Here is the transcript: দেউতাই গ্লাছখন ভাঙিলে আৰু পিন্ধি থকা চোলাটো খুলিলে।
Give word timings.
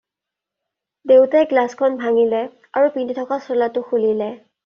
দেউতাই 1.09 1.45
গ্লাছখন 1.51 1.99
ভাঙিলে 2.05 2.41
আৰু 2.79 2.91
পিন্ধি 2.97 3.17
থকা 3.21 3.39
চোলাটো 3.49 3.87
খুলিলে। 3.91 4.31